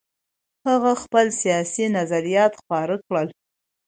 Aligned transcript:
هغه 0.67 0.91
خپل 1.03 1.27
سیاسي 1.41 1.85
نظریات 1.97 2.51
خپاره 2.61 2.95
کړل. 3.05 3.27